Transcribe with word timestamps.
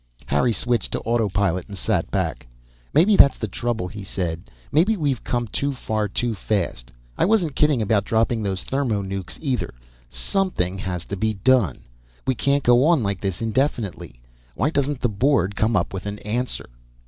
Harry 0.25 0.51
switched 0.51 0.91
to 0.91 0.99
autopilot 1.01 1.67
and 1.67 1.77
sat 1.77 2.09
back. 2.09 2.47
"Maybe 2.91 3.15
that's 3.15 3.37
the 3.37 3.47
trouble," 3.47 3.87
he 3.87 4.03
said. 4.03 4.49
"Maybe 4.71 4.97
we've 4.97 5.23
come 5.23 5.45
too 5.47 5.73
far, 5.73 6.07
too 6.07 6.33
fast. 6.33 6.91
I 7.19 7.25
wasn't 7.25 7.53
kidding 7.53 7.83
about 7.83 8.03
dropping 8.03 8.41
those 8.41 8.63
thermo 8.63 9.03
nucs, 9.03 9.37
either. 9.43 9.75
Something 10.09 10.79
has 10.79 11.05
to 11.05 11.15
be 11.15 11.35
done. 11.35 11.83
We 12.25 12.33
can't 12.33 12.63
go 12.63 12.83
on 12.85 13.03
like 13.03 13.21
this 13.21 13.43
indefinitely. 13.43 14.19
Why 14.55 14.71
doesn't 14.71 15.01
the 15.01 15.07
Board 15.07 15.55
come 15.55 15.75
up 15.75 15.93
with 15.93 16.07
an 16.07 16.17
answer?" 16.25 16.71